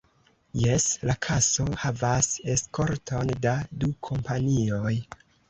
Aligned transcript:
Jes: 0.59 0.85
la 1.09 1.15
kaso 1.25 1.65
havas 1.81 2.31
eskorton 2.55 3.31
da 3.45 3.55
du 3.85 3.93
kompanioj. 4.11 4.97